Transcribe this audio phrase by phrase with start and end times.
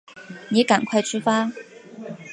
[0.49, 1.51] 你赶快出发